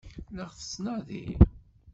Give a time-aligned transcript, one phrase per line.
[0.35, 1.25] La ɣ-tettnadi?